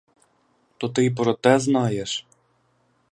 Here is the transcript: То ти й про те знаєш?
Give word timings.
То 0.77 0.89
ти 0.89 1.05
й 1.05 1.09
про 1.09 1.33
те 1.33 1.59
знаєш? 1.59 2.27